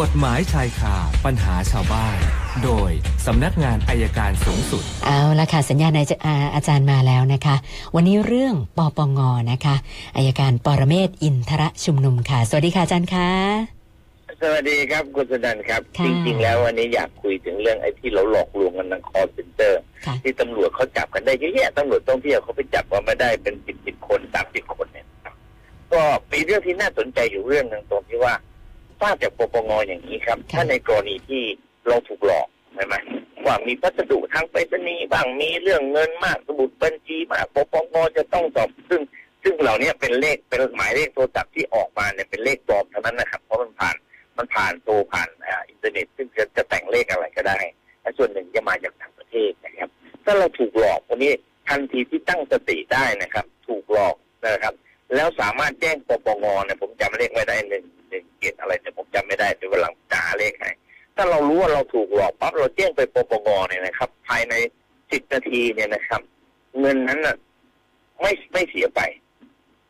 [0.00, 2.18] กฎหมายชายคาปัญหาชาวบ้าน
[2.64, 2.90] โดย
[3.26, 5.92] สำนักงานอัยการสูงสุด เอาละค่ะ สัญญาณ
[6.26, 7.56] อาอาจารย์มาแล้วนะคะ
[7.94, 9.20] วันนี้เรื่องปปง
[9.52, 9.76] นะคะ
[10.16, 13.30] อัยการปรเมศวร์อินทรชุมนุมค่ะ สวัสดีค่ะอาจารย์คะ
[14.40, 25.34] สวัสดีครับคุณสุนันท์ครับค่ะจริง ๆ แล้ววันนี้อยากคุยถึงเรื่องไอ้ที่เราหลอกลวงกันทางคอลเซ็นเตอร์ค่ะที่ตำรวจเขาจับกันได้เยอะแยะตำรวจท่องเที่ยวเขาไปจับมาไม่ได้เป็นสิบสิบคนสามสิบคนเนี่ยนะครับ
[25.92, 26.00] ก็
[26.32, 28.34] มีเรื่องที่น่าสนใจอยู่เรื่องหนึ่งตรงที่ว่า
[29.02, 31.42] ทราบจากปปงอย่างนี้ครับค่ะถ้าในกรณีที่
[31.88, 32.94] เราถูกหลอกใช่ไหม
[33.46, 39.02] ว่ามีพัสดุทางไปรษณีย์บ้างมีเรื่องเงินบ้างสมุดบัญชีบ้างปปงจะต้องสอบซึ่ง
[39.42, 43.96] ซึ่งเหล่านี้เป็นเลขเป็นหมายเลขโทรศัพท์ที่ออกมาเนี่ยเป็นเลขปลอมเท่านั้นนะครับ เพราะมันผ่าน
[44.36, 47.58] มันผ่านโทรผ่านอ่าอินเทอร์เน็ต ซึ่งจะจะแต่งเลขอะไรก็ได้
[48.00, 49.90] และส่วนหนึ่งจะมาจากต่างประเทศนะครับ
[50.24, 51.32] ถ้าเราถูกหลอกวันนี้
[51.68, 54.14] ทันทีที่ตั้งสติได้นะครับ ถูกหลอก
[54.46, 54.74] นะครับ
[55.14, 58.81] แล้วสามารถแจ้งปปงเนี่ยผมจำเลขไม่ได้หนึ่งหนึ่งเจ็ดอะไรแต่ยผม
[59.14, 60.70] จำไม่ได้เดี๋ยววันหลังจะหาเลขให้
[61.16, 64.54] ถ้าเรารู้ว่าเราถูกหลอกปั๊บเราแจ้งไปปปงเนี่ยนะครับ ภายใน
[65.10, 66.20] สิบนาทีเนี่ยนะครับ
[66.80, 67.36] เงินนั้นน่ะ
[68.20, 69.00] ไม่ไม่เสียไป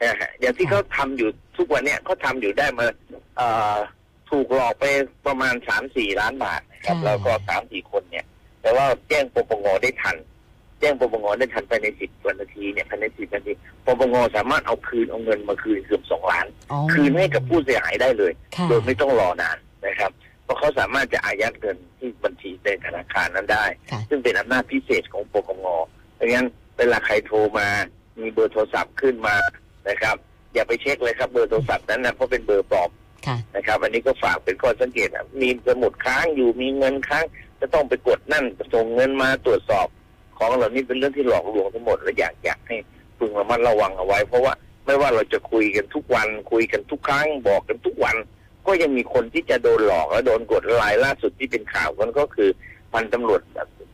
[0.02, 2.86] นะฮะอย่างที่เขาทำอยู่ทุกวันเนี่ยเขาทำอยู่ได้มา
[3.36, 3.76] เอ่อ
[4.30, 4.84] ถูกหลอกไป
[5.26, 8.26] ประมาณสามสี่ล้านบาทนะครับค่ะแล้วก็สามสี่คนเนี่ย
[8.62, 10.16] แต่ว่าแจ้งปปงได้ทัน
[10.82, 13.52] แจ้งปปงได้ทันภายในสิบวันนาทีเนี่ยภายในสิบนาที
[13.86, 20.10] ปปงสามารถเอาคืนเอาเงินมาคืนเกือบสองล้านอ๋อคืนให้กับผู้เสียหายได้เลยค่ะโดยไม่ต้องรอนานนะครับ
[20.44, 25.66] เพราะเขาสามารถจะอายัดเงินที่บัญชีในธนาคารนั้นได้ค่ะซึ่งเป็นอำนาจพิเศษของปปง
[26.18, 27.68] ดังนั้นเวลาใครโทรมา
[28.20, 29.36] มีเบอร์โทรศัพท์ขึ้นมา
[29.88, 30.16] นะครับ
[30.54, 32.90] อย่าไปเช็คเลยครับเบอร์โทรศัพท์นั้นนะเพราะเป็นเบอร์ปลอม
[33.26, 37.24] ค่ะนะครับ อันนี้ก็ฝากเป็นข้อสังเกตนะมีสมุดค้างอยู่มีเงินค้าง
[37.60, 39.88] จะต้องไปกดนั่นส่งเงินมาตรวจสอบ
[40.38, 42.76] ของเหล่านี้เป็นเรื่องที่หลอกลวงทั้งหมดและอยากอยากให้
[43.18, 44.52] พึงระมัดระวังเอาไว้ เพราะว่า
[44.86, 48.16] ไม่ว่าเราจะคุยกันทุกวัน คุยกันทุกครั้งบอกกันทุกวัน
[48.66, 52.50] ก็ยังมีคนที่จะโดนหลอกและโดนกดรายล่าสุดที่เป็นข่าวกันก็คือ
[52.92, 53.40] พันตำรวจ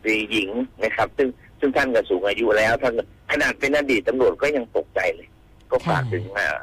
[0.05, 0.51] ตรีหญิง
[0.85, 2.95] นะครับ ซึ่งซึ่งท่านก็สูงอายุแล้วท่าน
[3.31, 5.29] ขนาดเป็นอดีตตำรวจก็ยังตกใจเลย
[5.71, 6.59] ก็ฝากถึงอ่า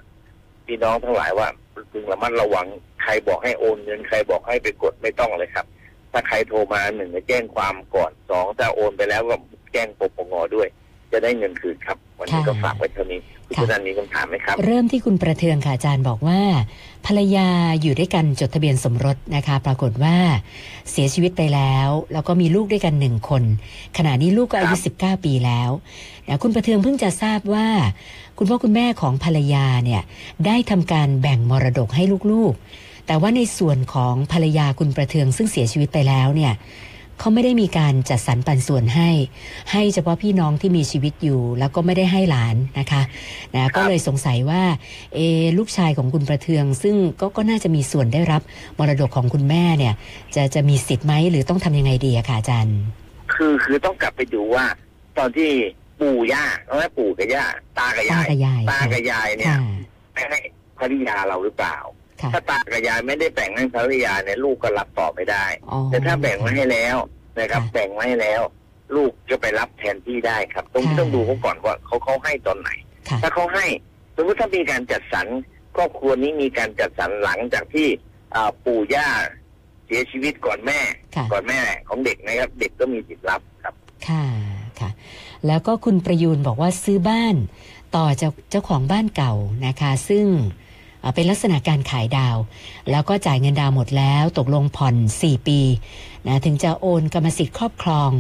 [0.66, 1.48] พี่น้องทั้งหลายว่า
[1.92, 2.68] พึงระมัดระวัง
[3.04, 5.66] ใครบอกให้โอนเงินใครบอกให้ไปกดไม่ต้องเลยครับ
[6.12, 9.36] ถ้าใครโทรมาหนึ่งแจ้งความก่อนสองถ้าโอนไปแล้วก็
[9.76, 10.68] แจ้งปปงด้วย
[11.12, 16.42] จะได้เงินคืนครับ วันนี้ค่ะก็ฝากไว้เท่านี้คุณค่ะสุนันท์มีคำถามไหมครับ เริ่มที่คุณประเทืองค่ะอาจารย์บอกว่า
[17.06, 17.48] ภรรยา
[17.82, 20.18] อยู่ด้วยกันจดทะเบียนสมรสนะคะ ปรากฏว่า
[20.92, 23.44] เสียชีวิตไปแล้ว แล้วก็มีลูกด้วยกันหนึ่งคน
[23.98, 25.70] ขณะนี้ลูกก็อายุครับ19 ปีแล้ว
[26.28, 27.68] นะคุณประเทืองเพิ่งจะทราบว่า
[28.38, 30.02] คุณพ่อคุณแม่ของภรรยาเนี่ย
[30.46, 36.54] ได้ทำการแบ่งมรดกให้ลูกๆ แต่ว่าในส่วนของภรรยาคุณประเทืองซึ่งเสียชีวิตไปแล้วเนี่ย
[37.20, 39.10] เขาไม่ได้มีการจัดสรรปันส่วนให้
[39.72, 43.02] ให้เฉพาะพี่น้องที่มีชีวิตอยู่ แล้วก็ไม่ได้ให้หลานนะคะ
[43.56, 44.64] นะก็เลยสงสัยว่า
[45.16, 48.42] เอะลูกชายของคุณประเทือง ซึ่งก็ก็น่าจะมีส่วนได้รับ
[48.78, 49.94] มรดกของคุณแม่เนี่ย
[50.36, 52.78] จะจะมีสิทธิ์ไหมหรือต้องทำยังไงดีอะค่ะอาจารย์
[53.34, 54.66] คือคือต้องกลับไปดูว่า
[55.18, 55.50] ตอนที่
[56.00, 57.46] ปู่ย่าเอาไว้ปู่กับย่า
[57.78, 59.60] ตากับยายตากับยายตากับยายเนี่ยค่ะ
[60.14, 60.40] ไปให้
[60.78, 66.98] ภริยาเราหรือเปล่าค่ะ ถ้าตากับยายไม่ได้แบ่งให้ภริยาเนี่ยลูกก็รับต่อไม่ได้ อ๋อ แต่ถ้าแบ่งไว้ให้แล้ว
[67.40, 68.42] นะครับ ค่ะแบ่งไว้ให้แล้ว
[68.96, 72.70] ลูกจะไปรับแทนที่ได้ครับต้องค่ะ ต้องดูเขาก่อนว่าเขาเขาให้ตอนไหน
[73.10, 73.66] ค่ะ ถ้าเขาให้
[74.16, 75.28] สมมติถ้ามีการจัดสรร
[75.76, 77.88] ครอบครัวนี้มีการจัดสรรหลังจากที่
[78.36, 79.08] อ่าปู่ย่า
[79.86, 80.80] เสียชีวิตก่อนแม่
[81.16, 83.76] ค่ะ ก่อนแม่ของเด็กนะครับ เด็กก็มีสิทธิ์รับครับ
[84.08, 84.26] ค่ะ
[84.80, 84.90] ค่ะ
[85.48, 87.36] แล้วก็คุณประยูนบอกว่าซื้อบ้าน
[87.96, 89.34] ต่อจากเจ้าของบ้านเก่า
[89.68, 90.26] นะคะ ซึ่ง
[91.06, 92.38] เอ่อเป็นลักษณะการขายดาว
[92.92, 95.60] แล้วก็จ่ายเงินดาวน์หมดแล้ว ตกลงผ่อน 4 ปี
[96.28, 98.12] นะถึงจะโอนกรรมสิทธิ์ครอบครอง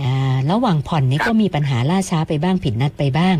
[0.00, 0.12] นะ
[0.50, 3.36] ระหว่างผ่อนนี้ครับก็มีปัญหาล่าช้าไปบ้างผิดนัดไปบ้าง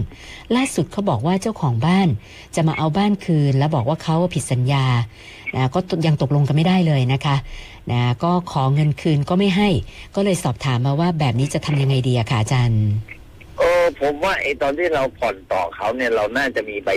[0.54, 2.08] ล่าสุดเขาบอกว่าเจ้าของบ้าน
[2.54, 4.86] จะมาเอาบ้านคืน แล้วบอกว่าเขาผิดสัญญา
[5.54, 7.36] นะก็ยังตกลงกันไม่ได้เลยนะคะ
[7.92, 9.68] นะก็ขอเงินคืนก็ไม่ให้
[10.14, 12.84] ก็เลยสอบถามมาว่าแบบนี้จะทำยังไงดีอะคะอาจารย์
[13.58, 16.90] เออผมว่าไอ้ตอนที่เราผ่อนต่อเขาเนี่ยเราน่าจะมีใบ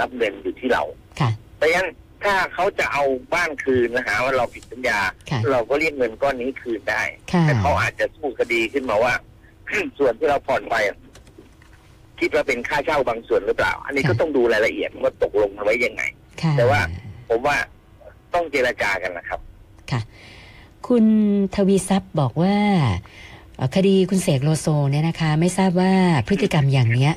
[0.00, 0.82] รับเงินอยู่ที่เรา
[1.20, 1.88] ค่ะเพราะฉะนั้น
[2.24, 5.00] ถ้าเขาจะเอาบ้านคืนนะหาว่าเราผิดสัญญา
[5.30, 7.02] ค่ะเราก็เรียกเงินก้อนนี้คืนได้
[7.32, 9.14] ค่ะแต่เขาอาจจะสู้คดีขึ้นมาว่า
[9.98, 10.96] ส่วนที่เราผ่อนไปอะ
[12.20, 16.02] คิดว่าเป็นค่าเช่าบางส่วนหรือเปล่า อันนี้ก็ต้องดูรายละเอียดว่าตกลงกันไว้ยังไง
[16.42, 16.80] ค่ะแต่ว่า
[17.28, 17.56] ผมว่า
[18.34, 19.40] ต้องเจรจากันนะครับ
[19.90, 20.00] ค่ะ
[20.88, 21.04] คุณ
[21.54, 22.56] ทวีทรัพย์บอกว่า
[23.56, 25.92] เอ่อคดีคุณเสกโลโซเนี่ยนะคะ ไม่ทราบว่า
[26.26, 27.12] พฤติกรรมอย่างเนี้ย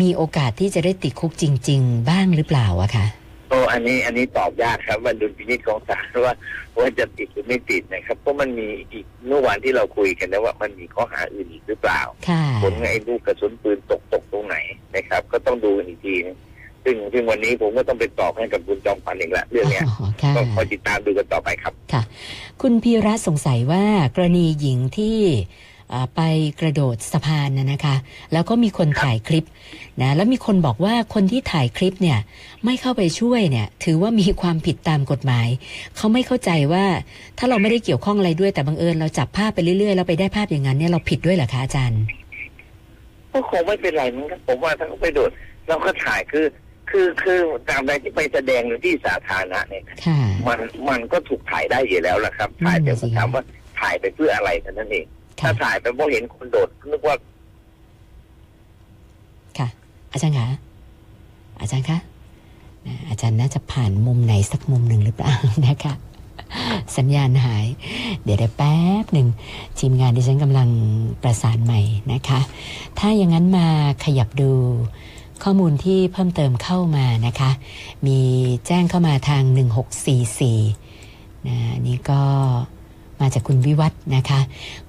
[0.00, 3.06] มีโอกาสที่จะได้ติดคุกจริง ๆ บ้างหรือเปล่าอะคะ
[3.48, 6.34] โอ้อันนี้อันนี้ตอบยากครับว่าดุลพินิจของศาลว่า
[6.78, 14.56] ว่าจะติดหรือไม่ติดนะครับเพราะมันมีอีกเมื่อวานที่เราคุยกันนะว่ามันมีข้อหาอื่นอีกหรือเปล่าค่ะผลไอ้ลูกกระสุนปืนตกตกตรงไหน
[14.96, 16.36] นะครับ ก็ต้องดูกันอีกทีนึง
[16.84, 21.74] ซึ่งซึ่งวันนี้ผมก็ต้องไปตอบให้กับคุณจอมขวัญอีกแล้วเรื่องเนี้ยอ๋อค่ะก็คอยติดตามดูกันต่อไปครับ
[22.62, 23.84] คุณพีระสงสัยว่า
[24.14, 25.79] กรณีหญิงที่อ่า
[26.16, 26.20] ไป
[26.60, 27.96] กระโดดสะพานนะนะคะ
[28.32, 29.44] แล้วก็มีคนถ่ายคลิป
[30.02, 32.18] นะแล้วมีคนบอกว่าคนที่ถ่ายคลิปเนี่ย
[32.64, 35.48] ไม่เข้าไปช่วยเนี่ยถือว่ามีความผิดตามกฎหมาย
[35.96, 36.84] เขาไม่เข้าใจว่า
[37.38, 42.02] ถ้าเราไม่ได้เกี่ยวข้องอะไรด้วยแต่บังเอิญเราจับภาพไปเรื่อยๆเราไปได้ภาพอย่างนั้นเนี่ยเราผิดด้วยเหรอคะอาจารย์
[43.32, 45.30] ก็คงไม่เป็นไรมั้งครับผมว่าถ้าเขาไปโดด
[45.68, 46.46] เราก็ถ่ายคือ
[46.90, 47.38] คือคือ
[47.68, 50.58] ตามใดที่ไปแสดงในที่สาธารณะเนี่ยค่ะมัน
[50.88, 53.42] มันก็ถูกถ่ายได้อยู่แล้วล่ะครับ ถ่ายแต่นั่นน่ะสิถามว่า
[53.80, 57.16] ถ่ายไปเพื่ออะไรเท่านั้นเองค่ะ ถ้าถ่ายไปเพราะเห็นคนโดดนึกว่า
[59.58, 59.68] ค่ะ
[60.12, 60.48] อาจารย์คะ
[61.60, 61.98] อาจารย์คะ
[62.86, 65.32] นะอาจารย์น่าจะผ่านมุมไหนสักมุมหนึ่งหรือเปล่า
[65.68, 65.94] นะคะ
[66.96, 67.66] สัญญาณหาย
[68.22, 69.28] เดี๋ยวได้แป๊บหนึ่ง
[69.78, 70.68] ทีมงานดิฉันกำลัง
[71.22, 71.80] ประสานใหม่
[72.12, 72.40] นะคะ
[72.98, 73.66] ถ้าอย่างนั้นมา
[74.04, 74.52] ขยับดู
[75.42, 77.50] ข้อมูลที่เพิ่มเติมเข้ามานะคะ
[78.06, 78.18] มี
[78.66, 79.42] แจ้งเข้ามาทาง
[80.66, 81.56] 1644นะ
[81.86, 82.22] นี่ก็
[83.20, 84.40] มาจากคุณวิวัฒน์นะคะ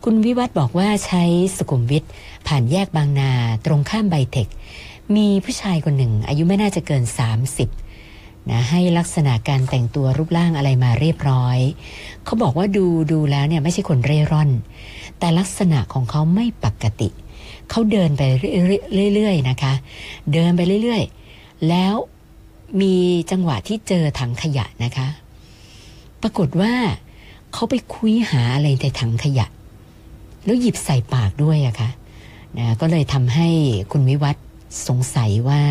[0.03, 1.23] คุณวิวัฒน์บอกว่าใช้
[1.57, 2.03] สุขุมวิท
[2.47, 3.31] ผ่านแยกบางนา
[3.65, 4.47] ตรงข้ามไบเทค
[5.15, 7.03] มีผู้ชายคนหนึ่ง อายุไม่น่าจะเกิน
[7.77, 11.57] 30นะให้ลักษณะการแต่งตัวรูปร่างอะไรมาเรียบร้อย
[12.25, 14.49] เขาบอกว่าดูดูแล้วเนี่ยไม่ใช่คนเร่ร่อน
[15.19, 17.09] แต่ลักษณะของเขาไม่ปกติ
[17.69, 18.21] เขาเดินไป
[19.13, 19.73] เรื่อยๆนะคะ
[20.33, 21.95] เดินไปเรื่อยๆ แล้ว
[22.81, 22.95] มี
[23.31, 25.07] จังหวะที่เจอถังขยะนะคะ
[26.21, 26.73] ปรากฏว่า
[27.53, 29.47] เขาไปคุยหาอะไรในถังขยะ
[30.45, 31.89] แล้วหยิบใส่ปากด้วยอะคะ่ะ
[32.57, 33.47] นะก็เลยทำให้
[33.91, 34.45] คุณวิวัฒน์
[34.87, 35.61] สงสัยว่า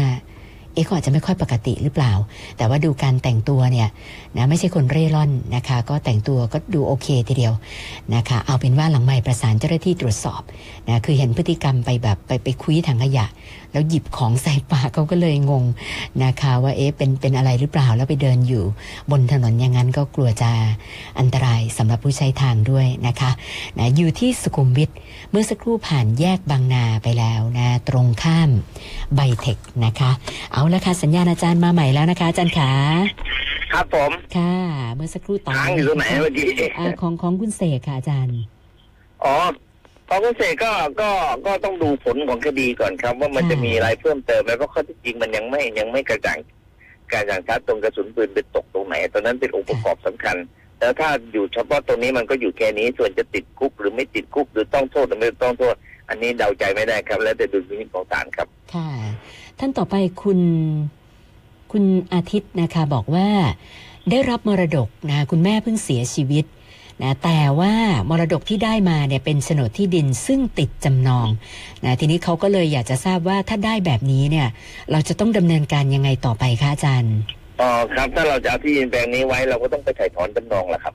[0.75, 2.13] เอ๊ะเขาอาจจะไม่ค่อยปกติหรือเปล่า
[2.57, 3.89] แต่ว่าดูการแต่งตัวเนี่ย
[4.37, 7.55] นะไม่ใช่คนเร่ร่อนนะคะ ก็แต่งตัวก็ดูโอเคทีเดียว
[8.15, 10.43] นะคะ เอาเป็นว่าหลังไม่ประสานเจ้าหน้าที่ตรวจสอบ
[10.89, 13.27] นะคือเห็นพฤติกรรมไปแบบไปไปคุยถังขยะ
[13.73, 15.65] แล้วหยิบของใส่ปากเขาก็เลยงง
[16.25, 18.65] นะคะว่าเอ๊ะเป็นเป็นอะไรหรือเปล่าแล้วไปเดินอยู่
[19.11, 20.51] บนถนนอย่างนั้นก็กลัวจะ
[21.19, 23.31] อันตรายสำหรับผู้ใช้ทางด้วยนะคะ
[23.79, 24.91] นะอยู่ที่สุขุมวิท
[25.31, 28.51] เมื่อสักครู่ผ่านแยกบางนาไปแล้วนะตรงข้าม
[29.15, 30.11] ไบเทคนะคะ
[30.53, 32.71] เอาละค่ะสัญญาณอาจารย์มาใหม่แล้วนะคะ อาจารย์ขา
[33.73, 34.55] ครับผมค่ะ
[34.95, 36.47] เมื่อสักครู่ต่อค้างอยู่ตรงไหนเมื่อกี้
[36.79, 38.39] อ่าของของคุณเสกค่ะอาจารย์
[39.25, 39.35] อ๋อ
[40.09, 40.71] พอเกษตรก็
[41.01, 41.11] ก็
[41.47, 46.39] ก็ต้องดูผลของคดีก่อนครับ ว่ามันค่ะจะมีอะไรเพิ่มเติมไหมเพราะข้อเที่จริงมันยังไม่ยังไม่กระจ่าง
[47.13, 50.37] กระจ่างชัดตรงกระสุนปืนไปตกตรงไหนตอนนั้นเป็นองค์ประกอบสำคัญ
[50.79, 55.75] แล้วถ้าอยู่เฉพาะตรงนี้มันก็อยู่แค่นี้ส่วนจะติดคุกหรือไม่ติดคุกหรือต้องโทษหรือไม่ต้องโทษ
[56.09, 58.89] อันนี้เดาใจไม่ได้ครับ แล้วแต่ดุลพินิจของศาลครับ ค่ะ
[59.61, 60.41] ท่านต่อไปคุณ
[61.73, 61.85] คุณ
[62.15, 63.29] อาทิตย์นะคะบอกว่า
[64.11, 66.45] ได้รับมรดกนะคุณแม่เพิ่งเสียชีวิต
[67.03, 67.75] นะแต่ว่า
[68.11, 71.29] มรดกที่ได้มาเนี่ยเป็นโฉนดที่ดินซึ่งติดจำนอง
[71.85, 74.49] นะทีนี้เขาก็เลยอยากจะทราบว่าถ้าได้แบบนี้เนี่ย
[74.91, 77.17] เราจะต้องดำเนินการยังไงต่อไปคะอาจารย์
[77.61, 80.95] อ๋อครับ ถ้าเราจะเอาที่ดินแปลงนี้ไว้เราก็ต้องไปถ่ายถอนจำนองแหละครับ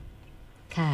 [0.76, 0.92] ค่ะ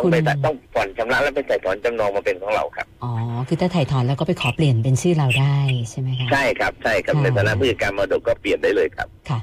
[0.00, 3.12] ต้องคุณไปตัดต้องผ่อนชำระแล้วไปถ่ายถอนจำนองมาเป็นของเราครับอ๋อ
[3.48, 5.58] คือถ้าถ่ายถอนแล้วก็ไปขอเปลี่ยนเป็นชื่อเราได้
[5.90, 9.38] ใช่ไหมคะใช่ครับใช่ครับค่ะในฐานะผู้จัดการมรดกก็เปลี่ยนได้เลยครับค่ะ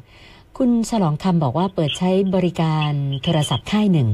[0.57, 2.91] คุณฉลองคำบอกว่าเปิดใช้บริการ
[3.23, 4.09] โทรศัพท์ค่ายหนึ่ง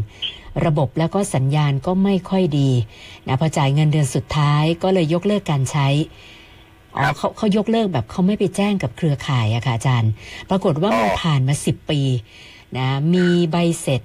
[0.66, 2.69] ระบบแล้วก็สัญญาณก็ไม่ค่อยดี
[3.28, 5.88] นะพอจ่ายเงินเดือนสุดท้ายก็เลยยกเลิกการใช้
[6.95, 10.12] อ๋อครับเขาเขายกเลิกแบบเขาไม่ไปแจ้งกับเครือข่ายอะค่ะอาจารย์
[10.50, 12.01] ปรากฏว่ามันอ๋อผ่านมาสิบปี
[12.78, 14.02] นะมีใบเสร็จ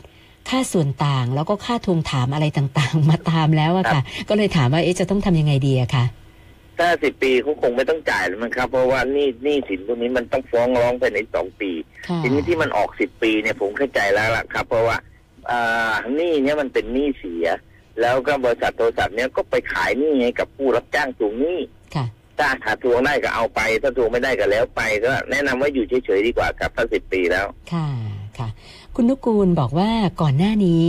[0.51, 6.05] ค่าส่วนต่างแล้วก็ค่าทวงถามอะไรต่างๆ มาตามแล้วอะค่ะ ก็เลยถามว่าเอ๊ะจะต้องทำยังไงดีอะคะ
[6.79, 11.71] ถ้าสิบปีเขาคงไม่ต้องจ่ายแล้วมั้งครับ เพราะว่าหนี่นี่สินพวกนี้มันต้องฟ้องร้องภายในสองปี
[12.09, 14.97] ค่ะทีนี้ที่มันออกสิบปีเนี่ยผมเข้าใจแล้วล่ะครับ เพราะว่า
[15.51, 17.47] อ่าหนี้เนี่ยมันเป็นหนี้เสีย
[18.01, 21.61] แล้วก็บริษัทโทรศัพท์เนี่ยก็ไปขายหนี้ให้กับผู้รับจ้างทวงหนี้
[21.95, 22.07] ค่ะ
[22.39, 27.89] ถ้าหาทวงได้ก็เอาไป ถ้าทวงไม่ได้ก็แล้วไปก็แนะนำว่าอยู่เฉยๆดีกว่าครับถ้าสิบปีแล้วค่ะ
[28.39, 28.49] ค่ะ
[29.01, 29.91] คุณนุกูลบอกว่า
[30.23, 30.87] ก่อนหน้านี้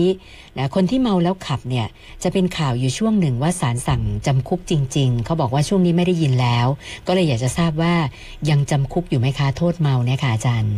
[0.58, 1.88] นะคนที่เมาแล้วขับเนี่ย
[2.24, 6.68] จะเป็นข่าวอยู่ช่วงหนึ่งว่าศาลสั่งจำคุกจริง ๆ เขาบอกว่าช่วงนี้ไม่ได้ยินแล้ว
[7.08, 7.96] ก็เลยอยากจะทราบว่า
[8.50, 10.76] ยังจำคุกอยู่ไหมคะโทษเมาเนี่ยค่ะอาจารย์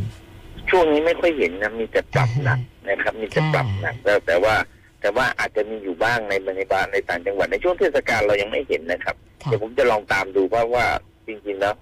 [0.69, 2.59] ช่วงนี้ไม่ค่อยเห็นนะมีแต่ปรับหนัก
[2.89, 4.55] นะครับมีแต่ปรับหนักแต่แต่ว่า
[5.01, 10.85] แต่ว่าอาจจะมีอยู่บ้างในในบ้านในต่างจังหวัดในช่วงเทศกาลเรายังไม่เห็นนะครับค่ะเดี๋ยวผมจะลองตามดูเพราะว่า
[11.27, 11.73] จริงๆแล้ว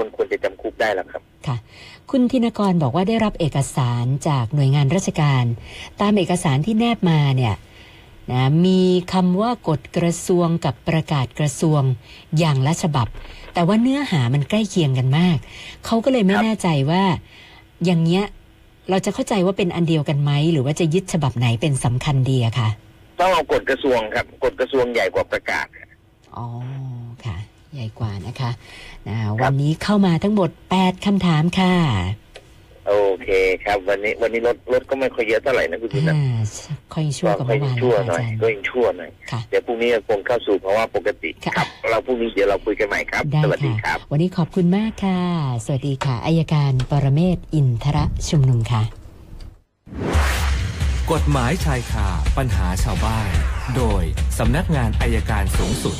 [0.00, 1.56] มันควรจะจำคุกได้แล้วครับ ค่ะ
[2.10, 5.44] คุณธินกรบอกว่าได้รับเอกสารจากหน่วยงานราชการ
[6.00, 7.54] ตามเอกสารที่แนบมาเนี่ย
[8.32, 8.80] นะมี
[9.12, 11.82] คำว่ากฎกระทรวงกับประกาศกระทรวง
[12.38, 13.08] อย่างละฉบับ
[13.54, 15.36] แต่ว่าเนื้อหามันใกล้เคียงกันมาก
[15.84, 17.02] เขาก็เลยไม่ครับแน่ใจว่า
[17.84, 18.24] อย่างเงี้ย
[18.90, 22.68] เราจะเข้าใจว่าเป็นอันเดียวกันไหมหรือว่าจะยึดฉบับไหนเป็นสำคัญดีอะคะ
[23.20, 25.66] ต้องเอากฎกระทรวงครับกฎกระทรวงใหญ่กว่าประกาศ
[26.36, 26.76] อ๋อค่ะ
[27.74, 28.50] ใหญ่กว่านะคะ
[29.08, 31.74] นะวันนี้เข้ามาทั้งหมด8คำถามค่ะ
[32.88, 33.28] โอเค
[33.64, 36.38] ครับ วันนี้วันนี้รถรถก็ไม่ค่อยเยอะเท่าไหร่นะคุณจุนันอ่า
[36.94, 45.20] ค่อยชั่วก็กว่าค่อเมื่ยอวานชั่วนะหน่คะอยอาจารย์ก็ยังชั่วหน่อยค่ะเดี๋ยวพรุ่งนี้คงเข้าสู่ภาวะปกติค่ะครับเราพรุ่งนี้เดี๋ยวเราคุยกันใหม่ครับได้สวัสดีคค่ะรับ วันนี้ขอบคุณมากค่ะ
[45.64, 47.98] สวัสดีค่ะอายการปรเมศวร์อินทร
[48.28, 48.82] ชุมนุมค่ะ
[51.12, 53.28] กฎหมายชายคาปัญหาชาวบ้าน
[53.76, 54.02] โดย
[54.38, 55.96] สำนักงานอายการสูงสุด